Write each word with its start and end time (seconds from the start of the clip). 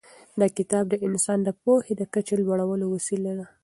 دا 0.39 0.47
کتاب 0.57 0.85
د 0.89 0.95
انسان 1.07 1.39
د 1.43 1.49
پوهې 1.63 1.93
د 1.97 2.01
کچې 2.13 2.33
د 2.37 2.39
لوړولو 2.47 2.85
وسیله 2.95 3.31
ده. 3.39 3.45